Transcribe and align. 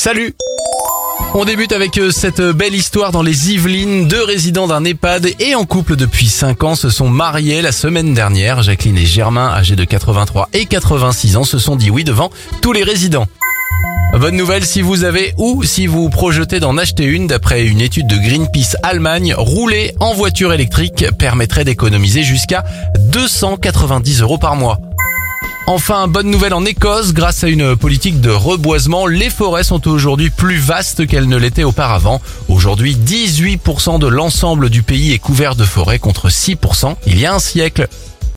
Salut 0.00 0.34
on 1.34 1.44
débute 1.44 1.72
avec 1.72 1.98
euh, 1.98 2.10
cette 2.10 2.40
belle 2.40 2.74
histoire 2.74 3.12
dans 3.12 3.22
les 3.22 3.52
Yvelines. 3.52 4.08
Deux 4.08 4.24
résidents 4.24 4.66
d'un 4.66 4.82
EHPAD 4.82 5.28
et 5.38 5.54
en 5.54 5.66
couple 5.66 5.94
depuis 5.94 6.26
5 6.26 6.64
ans 6.64 6.74
se 6.74 6.88
sont 6.88 7.10
mariés 7.10 7.60
la 7.60 7.70
semaine 7.70 8.14
dernière. 8.14 8.62
Jacqueline 8.62 8.96
et 8.96 9.04
Germain, 9.04 9.48
âgés 9.48 9.76
de 9.76 9.84
83 9.84 10.48
et 10.54 10.64
86 10.64 11.36
ans, 11.36 11.44
se 11.44 11.58
sont 11.58 11.76
dit 11.76 11.90
oui 11.90 12.02
devant 12.02 12.30
tous 12.62 12.72
les 12.72 12.82
résidents. 12.82 13.26
Bonne 14.18 14.36
nouvelle 14.36 14.64
si 14.64 14.80
vous 14.80 15.04
avez 15.04 15.34
ou 15.36 15.64
si 15.64 15.86
vous 15.86 16.08
projetez 16.08 16.60
d'en 16.60 16.78
acheter 16.78 17.04
une, 17.04 17.26
d'après 17.26 17.66
une 17.66 17.82
étude 17.82 18.06
de 18.06 18.16
Greenpeace 18.16 18.76
Allemagne, 18.82 19.34
rouler 19.36 19.92
en 20.00 20.14
voiture 20.14 20.54
électrique 20.54 21.04
permettrait 21.18 21.64
d'économiser 21.64 22.22
jusqu'à 22.22 22.64
290 23.12 24.22
euros 24.22 24.38
par 24.38 24.56
mois. 24.56 24.78
Enfin, 25.72 26.08
bonne 26.08 26.28
nouvelle 26.28 26.52
en 26.52 26.64
Écosse, 26.64 27.12
grâce 27.12 27.44
à 27.44 27.48
une 27.48 27.76
politique 27.76 28.20
de 28.20 28.28
reboisement, 28.28 29.06
les 29.06 29.30
forêts 29.30 29.62
sont 29.62 29.86
aujourd'hui 29.86 30.28
plus 30.28 30.56
vastes 30.56 31.06
qu'elles 31.06 31.28
ne 31.28 31.36
l'étaient 31.36 31.62
auparavant. 31.62 32.20
Aujourd'hui, 32.48 32.96
18% 32.96 34.00
de 34.00 34.08
l'ensemble 34.08 34.68
du 34.68 34.82
pays 34.82 35.12
est 35.12 35.20
couvert 35.20 35.54
de 35.54 35.62
forêts 35.62 36.00
contre 36.00 36.28
6% 36.28 36.96
il 37.06 37.20
y 37.20 37.24
a 37.24 37.34
un 37.34 37.38
siècle. 37.38 37.86